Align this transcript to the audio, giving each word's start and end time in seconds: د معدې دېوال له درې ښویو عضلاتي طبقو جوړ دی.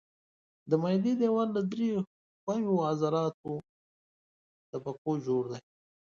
د 0.69 0.71
معدې 0.81 1.13
دېوال 1.19 1.49
له 1.57 1.61
درې 1.71 1.89
ښویو 2.41 2.73
عضلاتي 2.89 3.53
طبقو 4.71 5.11
جوړ 5.25 5.43
دی. 5.51 5.61